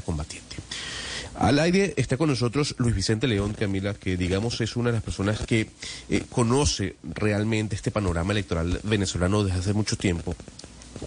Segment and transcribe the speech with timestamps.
[0.00, 0.56] combatiente.
[1.38, 5.02] Al aire está con nosotros Luis Vicente León Camila, que digamos es una de las
[5.02, 5.68] personas que
[6.08, 10.34] eh, conoce realmente este panorama electoral venezolano desde hace mucho tiempo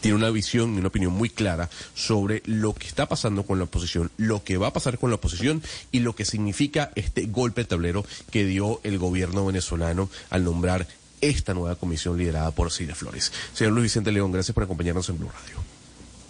[0.02, 3.65] tiene una visión y una opinión muy clara sobre lo que está pasando con la
[3.65, 5.62] oposición, lo que va a pasar con la oposición
[5.92, 10.88] y lo que significa este golpe de tablero que dio el gobierno venezolano al nombrar
[11.21, 13.32] esta nueva comisión liderada por Silvia Flores.
[13.54, 15.64] Señor Luis Vicente León, gracias por acompañarnos en Blue Radio.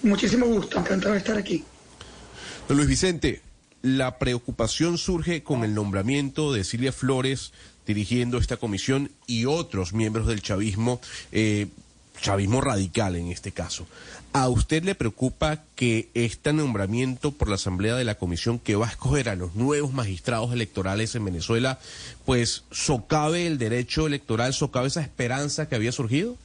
[0.03, 1.63] Muchísimo gusto, encantado de estar aquí.
[2.75, 3.41] Luis Vicente,
[3.81, 7.51] la preocupación surge con el nombramiento de Silvia Flores
[7.87, 11.65] dirigiendo esta comisión y otros miembros del chavismo, eh,
[12.21, 13.87] chavismo radical en este caso.
[14.33, 18.85] ¿A usted le preocupa que este nombramiento por la Asamblea de la Comisión que va
[18.85, 21.79] a escoger a los nuevos magistrados electorales en Venezuela,
[22.23, 26.37] pues socave el derecho electoral, socave esa esperanza que había surgido?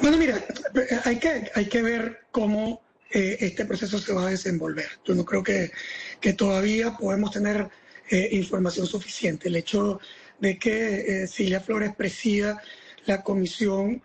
[0.00, 0.42] Bueno, mira,
[1.04, 2.80] hay que, hay que ver cómo
[3.10, 4.88] eh, este proceso se va a desenvolver.
[5.04, 5.70] Yo no creo que,
[6.20, 7.68] que todavía podemos tener
[8.10, 9.48] eh, información suficiente.
[9.48, 10.00] El hecho
[10.38, 12.62] de que eh, Silvia Flores presida
[13.06, 14.02] la comisión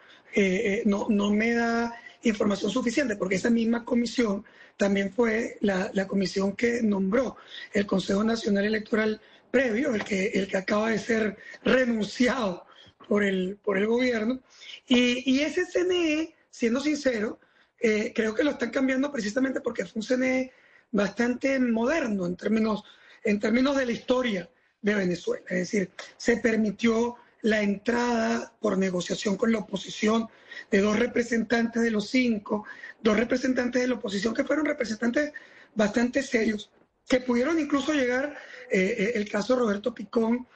[0.86, 4.44] no, no me da información suficiente, porque esa misma comisión
[4.78, 7.36] también fue la, la, comisión que nombró
[7.72, 12.66] el Consejo Nacional Electoral previo, el que, el que acaba de ser renunciado
[13.08, 14.40] por el, por el gobierno.
[14.88, 17.40] Y, y ese CNE, siendo sincero,
[17.86, 20.54] eh, creo que lo están cambiando precisamente porque fue un CNE
[20.92, 22.82] bastante moderno en términos,
[23.26, 24.50] en términos de la historia
[24.82, 25.44] de Venezuela.
[25.50, 30.30] Es decir, se permitió la entrada por negociación con la oposición
[30.72, 32.66] de dos representantes de los cinco,
[33.02, 35.34] dos representantes de la oposición que fueron representantes
[35.76, 36.72] bastante serios,
[37.06, 38.38] que pudieron incluso llegar,
[38.72, 40.48] eh, eh, el caso Roberto Picón,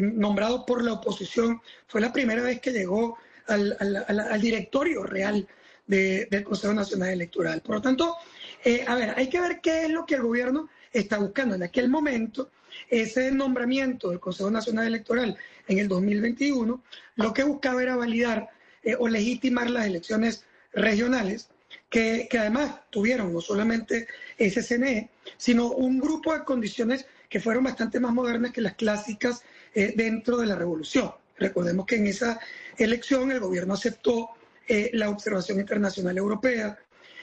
[0.00, 5.46] nombrado por la oposición, fue la primera vez que llegó al directorio real
[5.86, 7.60] del Consejo Nacional Electoral.
[7.60, 8.16] Por lo tanto,
[8.64, 11.54] eh, a ver, hay que ver qué es lo que el gobierno está buscando.
[11.54, 12.50] En aquel momento,
[12.88, 15.36] ese nombramiento del Consejo Nacional Electoral
[15.68, 16.82] en el 2021,
[17.16, 18.48] lo que buscaba era validar
[18.82, 21.48] eh, o legitimar las elecciones regionales,
[21.90, 28.00] que, además tuvieron no solamente ese CNE, sino un grupo de condiciones que fueron bastante
[28.00, 29.42] más modernas que las clásicas
[29.74, 31.12] eh, dentro de la revolución.
[31.36, 32.40] Recordemos que en esa
[32.78, 34.30] elección el gobierno aceptó
[34.68, 36.78] eh, la observación internacional europea,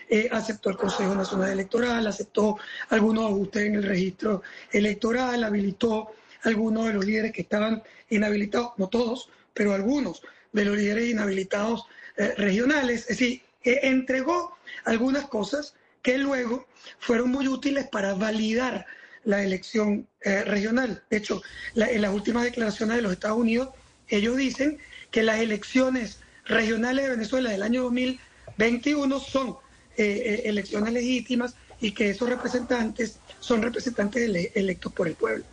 [0.09, 2.57] eh, aceptó el Consejo Nacional Electoral, aceptó
[2.89, 6.11] algunos ajustes en el registro electoral, habilitó
[6.43, 11.85] algunos de los líderes que estaban inhabilitados, no todos, pero algunos de los líderes inhabilitados
[12.17, 16.67] eh, regionales, es decir, entregó algunas cosas que luego
[16.99, 18.85] fueron muy útiles para validar
[19.23, 21.03] la elección regional.
[21.11, 21.43] De hecho,
[21.75, 23.69] en las últimas declaraciones de los Estados Unidos,
[24.07, 24.79] ellos dicen
[25.11, 29.57] que las elecciones regionales de Venezuela del año 2021 son
[29.97, 35.43] eh, eh, elecciones legítimas y que esos representantes son representantes electos por el pueblo.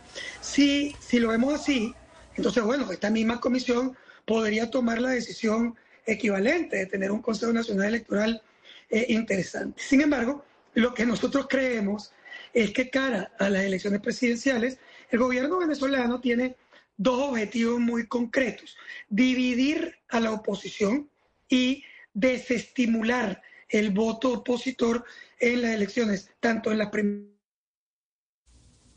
[0.41, 1.93] Si, si lo vemos así,
[2.35, 7.87] entonces, bueno, esta misma comisión podría tomar la decisión equivalente de tener un Consejo Nacional
[7.87, 8.41] Electoral
[8.89, 9.81] eh, interesante.
[9.81, 12.11] Sin embargo, lo que nosotros creemos
[12.53, 14.77] es que cara a las elecciones presidenciales,
[15.11, 16.55] el gobierno venezolano tiene
[16.99, 18.77] dos objetivos muy concretos.
[19.07, 21.09] Dividir a la oposición
[21.47, 21.83] y
[22.13, 25.05] desestimular el voto opositor
[25.39, 26.89] en las elecciones, tanto en las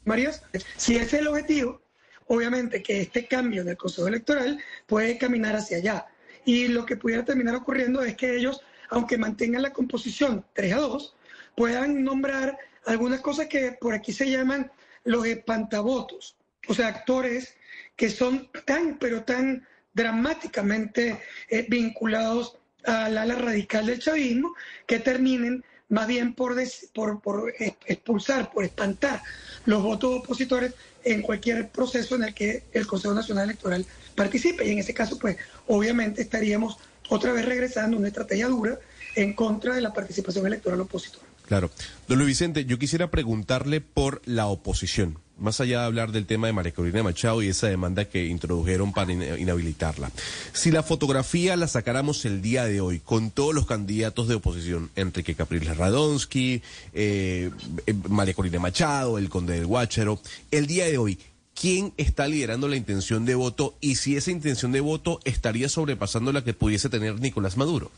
[0.04, 0.42] primarias.
[0.76, 1.80] Si ese es el objetivo,
[2.26, 6.06] obviamente que este cambio en el Consejo Electoral puede caminar hacia allá.
[6.44, 10.78] Y lo que pudiera terminar ocurriendo es que ellos, aunque mantengan la composición 3 a
[10.78, 11.16] 2,
[11.56, 14.72] puedan nombrar algunas cosas que por aquí se llaman
[15.04, 16.36] los espantavotos,
[16.68, 17.54] o sea, actores
[17.96, 24.54] que son tan, pero tan dramáticamente eh, vinculados al ala radical del chavismo,
[24.86, 26.54] que terminen más bien por,
[27.20, 27.54] por,
[27.86, 29.22] expulsar, por espantar
[29.66, 30.72] los votos opositores
[31.04, 33.84] en cualquier proceso en el que el Consejo Nacional Electoral
[34.14, 34.66] participe.
[34.66, 35.36] Y en ese caso, pues
[35.66, 36.78] obviamente estaríamos
[37.10, 38.78] otra vez regresando a una estrategia dura
[39.16, 41.31] en contra de la participación electoral opositora.
[41.52, 41.70] Claro.
[42.08, 46.46] Don Luis Vicente, yo quisiera preguntarle por la oposición más allá de hablar del tema
[46.46, 50.10] de María Corina Machado y esa demanda que introdujeron para inhabilitarla.
[50.54, 54.88] Si la fotografía la sacáramos el día de hoy con todos los candidatos de oposición,
[54.96, 56.62] Enrique Capriles Radonsky,
[56.94, 57.50] eh,
[57.86, 61.18] eh, María Corina Machado, el conde del Guáchero, el día de hoy,
[61.54, 66.32] ¿quién está liderando la intención de voto y si esa intención de voto estaría sobrepasando
[66.32, 67.90] la que pudiese tener Nicolás Maduro?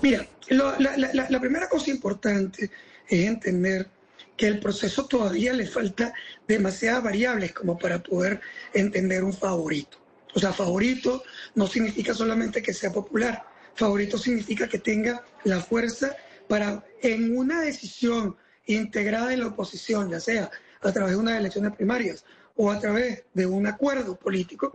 [0.00, 2.70] Mira, la primera cosa importante
[3.08, 3.88] es entender
[4.36, 6.12] que el proceso todavía le falta
[6.46, 8.40] demasiadas variables como para poder
[8.72, 9.98] entender un favorito.
[10.34, 11.22] O sea, favorito
[11.54, 13.44] no significa solamente que sea popular,
[13.74, 16.16] favorito significa que tenga la fuerza
[16.48, 18.36] para en una decisión
[18.66, 20.50] integrada en la oposición, ya sea
[20.80, 22.24] a través de unas elecciones primarias
[22.56, 24.72] o a través de un acuerdo político,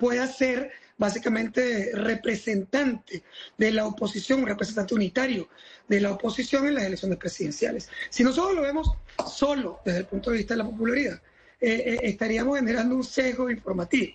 [0.00, 3.22] pueda ser básicamente representante
[3.56, 5.48] de la oposición, representante unitario
[5.88, 7.88] de la oposición en las elecciones presidenciales.
[8.10, 8.90] Si nosotros lo vemos
[9.26, 11.20] solo desde el punto de vista de la popularidad,
[11.60, 14.12] eh, eh, estaríamos generando un sesgo informativo.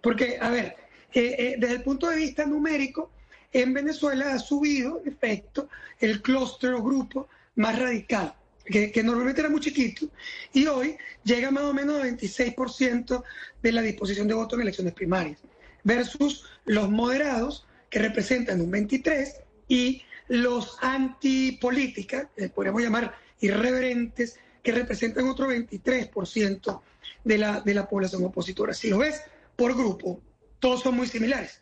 [0.00, 0.76] Porque, a ver,
[1.14, 3.10] eh, desde el punto de vista numérico,
[3.52, 5.68] en Venezuela ha subido, en efecto,
[6.00, 10.08] el clúster o grupo más radical que, normalmente era muy chiquito,
[10.52, 13.24] y hoy llega más o menos al 26%
[13.62, 15.38] de la disposición de voto en elecciones primarias,
[15.84, 19.34] versus los moderados, que representan un 23%,
[19.68, 26.80] y los antipolítica, eh, podríamos llamar irreverentes, que representan otro 23%
[27.24, 28.74] de la, de la población opositora.
[28.74, 29.22] Si lo ves
[29.56, 30.20] por grupo,
[30.60, 31.60] todos son muy similares.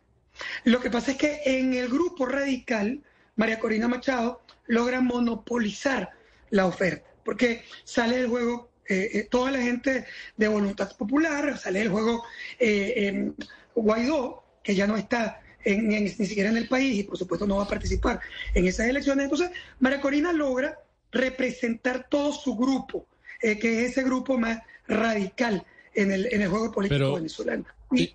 [0.64, 3.02] Lo que pasa es que en el grupo radical,
[3.36, 6.10] María Corina Machado logra monopolizar
[6.50, 10.04] la oferta, porque sale del juego eh, eh, toda la gente
[10.36, 12.24] de voluntad popular, sale del juego
[12.58, 13.30] eh,
[13.74, 17.64] Guaidó, que ya no está ni siquiera en el país y por supuesto no va
[17.64, 18.20] a participar
[18.54, 19.24] en esas elecciones.
[19.24, 20.78] Entonces, María Corina logra
[21.12, 23.06] representar todo su grupo,
[23.40, 25.64] que es ese grupo más radical
[25.94, 27.66] en el, en el juego político venezolano.
[27.92, 28.14] Y,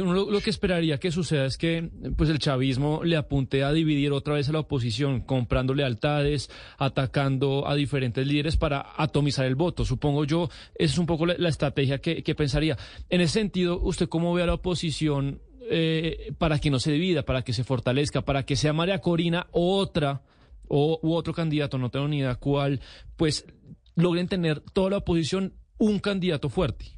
[0.00, 4.12] uno lo, que esperaría que suceda es que pues el chavismo le apunte a dividir
[4.12, 6.48] otra vez a la oposición, comprando lealtades,
[6.78, 9.84] atacando a diferentes líderes para atomizar el voto.
[9.84, 12.76] Supongo yo, esa es un poco la, estrategia que, pensaría.
[13.08, 17.24] En ese sentido, ¿usted cómo ve a la oposición eh, para que no se divida,
[17.24, 20.22] para que se fortalezca, para que sea María Corina otra
[20.68, 22.80] o, u otro candidato, no tengo ni idea cuál,
[23.16, 23.46] pues
[23.96, 26.94] logren tener toda la oposición un candidato fuerte?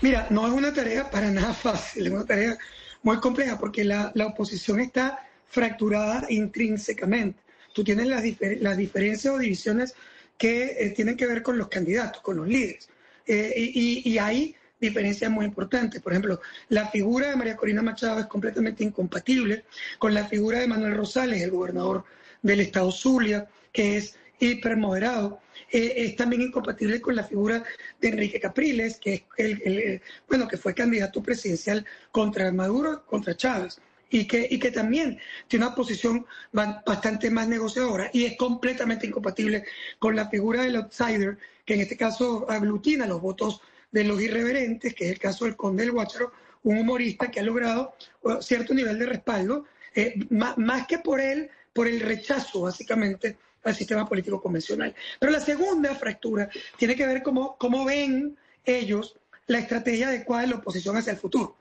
[0.00, 2.58] Mira, no es una tarea para nada fácil, es una tarea
[3.02, 7.40] muy compleja porque la, oposición está fracturada intrínsecamente.
[7.72, 8.22] Tú tienes las,
[8.60, 9.94] las diferencias o divisiones
[10.38, 12.88] que eh, tienen que ver con los candidatos, con los líderes.
[13.26, 16.00] Eh, y, y, hay diferencias muy importantes.
[16.00, 19.64] Por ejemplo, la figura de María Corina Machado es completamente incompatible
[19.98, 22.04] con la figura de Manuel Rosales, el gobernador
[22.42, 25.40] del estado Zulia, que es hipermoderado.
[25.70, 27.64] Eh, es también incompatible con la figura
[28.00, 33.80] de Enrique Capriles, que es el, bueno, que fue candidato presidencial contra Maduro, contra Chávez.
[34.08, 35.18] Y que, y que también
[35.48, 39.64] tiene una posición bastante más negociadora y es completamente incompatible
[39.98, 43.60] con la figura del outsider, que en este caso aglutina los votos
[43.90, 46.30] de los irreverentes, que es el caso del conde del Guacharo,
[46.62, 47.96] un humorista que ha logrado
[48.40, 54.08] cierto nivel de respaldo, eh, más que por él, por el rechazo básicamente al sistema
[54.08, 54.94] político convencional.
[55.18, 60.48] Pero la segunda fractura tiene que ver cómo, cómo ven ellos la estrategia adecuada de
[60.48, 61.56] la oposición hacia el futuro.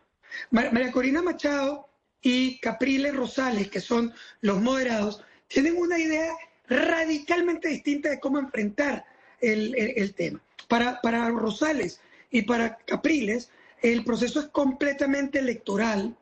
[0.51, 1.87] María Corina Machado
[2.21, 6.33] y Capriles Rosales, que son los moderados, tienen una idea
[6.67, 9.05] radicalmente distinta de cómo enfrentar
[9.39, 10.41] el, tema.
[10.67, 12.01] Para, para Rosales
[12.31, 13.49] y para Capriles,
[13.81, 16.15] el proceso es completamente electoral.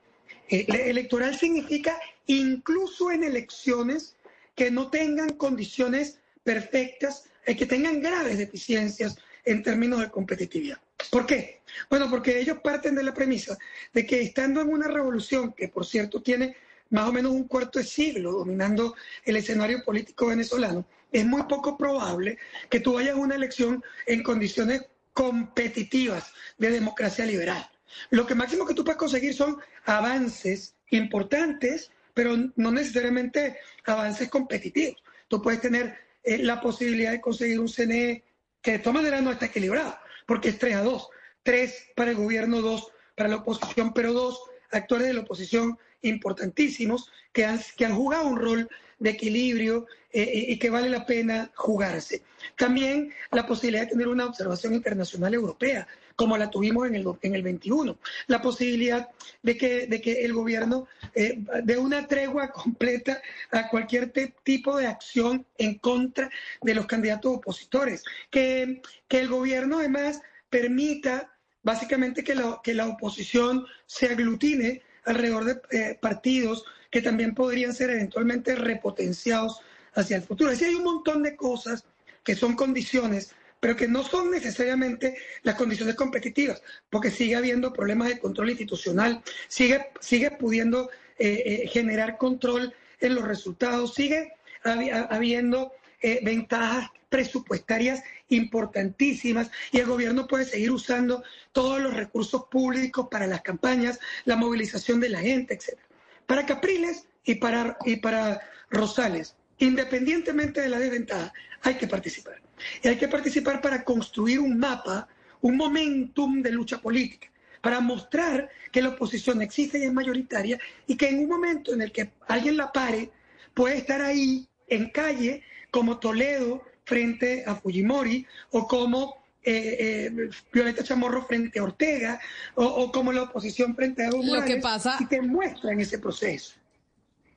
[0.50, 1.98] Eh, electoral significa
[2.28, 4.16] incluso en elecciones
[4.56, 10.80] que no tengan condiciones perfectas, y que tengan graves deficiencias en términos de competitividad.
[11.12, 11.62] ¿Por qué?
[11.90, 13.58] Bueno, porque ellos parten de la premisa
[13.94, 16.56] de que estando en una revolución, que por cierto tiene
[16.90, 18.96] más o menos un cuarto de siglo dominando
[19.26, 22.38] el escenario político venezolano, es muy poco probable
[22.70, 24.84] que tú vayas a una elección en condiciones
[25.14, 27.70] competitivas de democracia liberal.
[28.10, 35.02] Lo que máximo que tú puedes conseguir son avances importantes pero no necesariamente avances competitivos.
[35.28, 38.24] Tú puedes tener eh, la posibilidad de conseguir un CNE
[38.62, 41.10] que de todas maneras no está equilibrado, porque es 3 a 2.
[41.44, 44.42] 3 para el gobierno, 2 para la oposición, pero dos
[44.72, 48.70] actores de la oposición importantísimos que han, que han jugado un rol
[49.00, 52.22] de equilibrio eh, eh, y que vale la pena jugarse.
[52.56, 57.36] También la posibilidad de tener una observación internacional europea, como la tuvimos en el, en
[57.36, 57.98] el 21.
[58.28, 59.10] La posibilidad
[59.42, 64.88] de que, de que el gobierno eh, dé una tregua completa a cualquier tipo de
[64.88, 66.30] acción en contra
[66.62, 68.04] de los candidatos opositores.
[68.30, 71.34] Que, que el gobierno además permita
[71.64, 77.74] básicamente que la, que la oposición se aglutine alrededor de eh, partidos que también podrían
[77.74, 79.62] ser eventualmente repotenciados
[79.94, 80.52] hacia el futuro.
[80.52, 81.86] Así hay un montón de cosas
[82.24, 88.10] que son condiciones pero que no son necesariamente las condiciones competitivas, porque sigue habiendo problemas
[88.10, 94.34] de control institucional, sigue, sigue pudiendo eh, eh, generar control en los resultados, sigue
[94.64, 103.08] habiendo eh, ventajas presupuestarias importantísimas y el gobierno puede seguir usando todos los recursos públicos
[103.12, 105.78] para las campañas, la movilización de la gente, etc.
[106.26, 108.42] Para Capriles y para, y para
[108.72, 112.42] Rosales independientemente de la desventaja, hay que participar.
[112.82, 115.08] Y hay que participar para construir un mapa,
[115.42, 117.28] un momentum de lucha política,
[117.62, 121.84] para mostrar que la oposición existe y es mayoritaria y que en un momento en
[121.84, 123.12] el que alguien la pare,
[123.54, 130.84] puede estar ahí en calle como Toledo frente a Fujimori o como eh, eh, Violeta
[130.84, 132.20] Chamorro frente a Ortega
[132.56, 134.98] o, como la oposición frente a Evo Morales, Lo que pasa...
[135.00, 136.54] y que muestran ese proceso.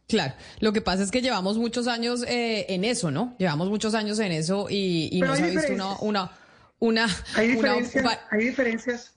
[0.07, 3.35] Claro, lo que pasa es que llevamos muchos años eh, en eso, ¿no?
[3.39, 6.31] Llevamos muchos años en eso y, y no se ha visto una...
[6.79, 9.15] una, hay, diferencias, hay diferencias,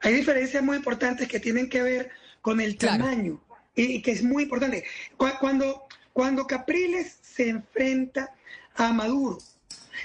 [0.00, 3.42] hay diferencias muy importantes que tienen que ver con el tamaño
[3.74, 4.84] y, que es muy importante.
[5.16, 8.32] Cuando, cuando Capriles se enfrenta
[8.76, 9.38] a Maduro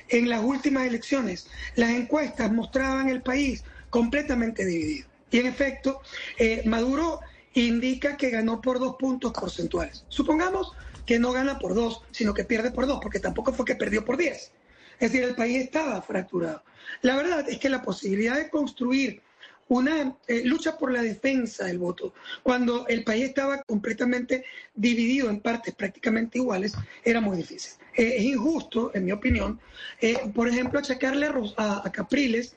[0.10, 5.08] en las últimas elecciones, las encuestas mostraban el país completamente dividido.
[5.32, 6.02] Y en efecto,
[6.38, 7.20] eh, Maduro
[7.54, 10.06] indica que ganó por dos puntos porcentuales.
[10.10, 10.74] Supongamos
[11.06, 14.06] que no gana por dos, sino que pierde por dos, porque tampoco fue que perdió
[14.06, 14.52] por diez.
[15.00, 16.64] Es decir, el país estaba fracturado.
[17.02, 19.22] La verdad es que la posibilidad de construir
[19.68, 25.40] una eh, lucha por la defensa del voto, cuando el país estaba completamente dividido en
[25.40, 27.74] partes prácticamente iguales, era muy difícil.
[27.96, 29.60] Eh, es injusto, en mi opinión,
[30.02, 31.28] eh, por ejemplo, achacarle
[31.58, 32.56] a, a Capriles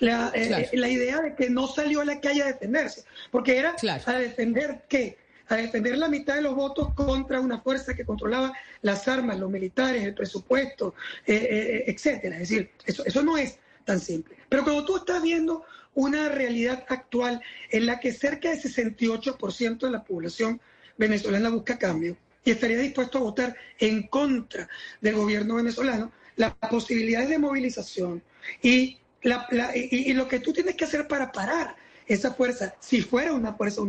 [0.00, 0.32] la,
[0.72, 3.74] la, idea de que no salió a la calle a defenderse, porque era
[4.06, 5.16] a defender qué?
[5.48, 9.50] A defender la mitad de los votos contra una fuerza que controlaba las armas, los
[9.50, 10.94] militares, el presupuesto,
[11.26, 12.36] etcétera.
[12.36, 14.36] Es decir, eso, eso no es tan simple.
[14.48, 15.64] Pero cuando tú estás viendo
[15.94, 20.60] una realidad actual en la que cerca del 68% de la población
[20.96, 24.68] venezolana busca cambio y estaría dispuesto a votar en contra
[25.00, 28.22] del gobierno venezolano, las posibilidades de movilización
[28.62, 31.76] y, y, lo que tú tienes que hacer para parar
[32.06, 33.80] esa fuerza, si fuera una fuerza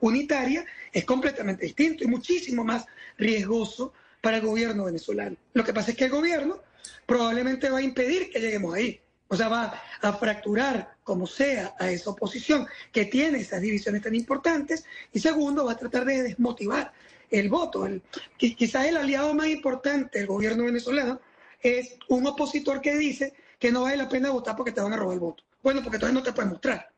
[0.00, 2.84] unitaria, es completamente distinto y muchísimo más
[3.16, 5.36] riesgoso para el gobierno venezolano.
[5.54, 6.62] Lo que pasa es que el gobierno
[7.06, 9.00] probablemente va a impedir que lleguemos ahí.
[9.34, 14.14] O sea, va a fracturar como sea a esa oposición que tiene esas divisiones tan
[14.14, 14.84] importantes.
[15.12, 16.92] Y segundo, va a tratar de desmotivar
[17.30, 17.84] el voto.
[17.84, 18.00] El,
[18.38, 21.20] quizás el aliado más importante del gobierno venezolano
[21.60, 24.96] es un opositor que dice que no vale la pena votar porque te van a
[24.96, 25.42] robar el voto.
[25.64, 26.88] Bueno, porque entonces no te puedes mostrar.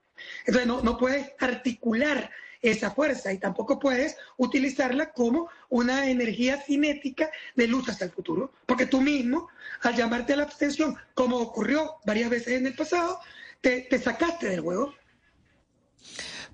[0.41, 2.31] Entonces no, no puedes articular
[2.63, 8.53] esa fuerza y tampoco puedes utilizarla como una energía cinética de lucha hasta el futuro,
[8.67, 9.49] porque tú mismo,
[9.83, 13.21] al llamarte a la abstención, como ocurrió varias veces en el pasado,
[13.61, 14.95] te, te sacaste del juego.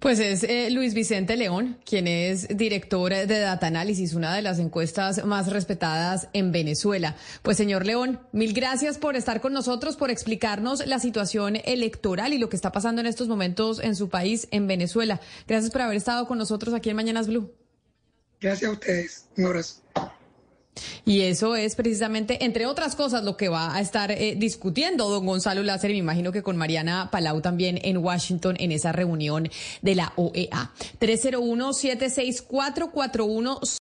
[0.03, 4.59] Pues es eh, Luis Vicente León, quien es director de Data Analysis, una de las
[4.59, 7.15] encuestas más respetadas en Venezuela.
[7.43, 12.39] Pues señor León, mil gracias por estar con nosotros, por explicarnos la situación electoral y
[12.39, 15.21] lo que está pasando en estos momentos en su país, en Venezuela.
[15.47, 17.55] Gracias por haber estado con nosotros aquí en Mañanas Blue.
[18.41, 19.29] Gracias a ustedes.
[19.37, 19.83] Un abrazo.
[21.05, 25.27] Y eso es precisamente, entre otras cosas, lo que va a estar eh, discutiendo don
[25.27, 29.51] Gonzalo Láser, y me imagino que con Mariana Palau también en Washington en esa reunión
[29.83, 30.73] de la OEA.
[30.99, 33.61] 301 76441